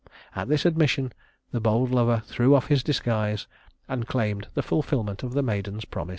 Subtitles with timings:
[0.35, 1.13] At this admission
[1.51, 3.45] the bold lover threw off his disguise,
[3.87, 6.09] and claimed the fulfillment of the maiden's promise.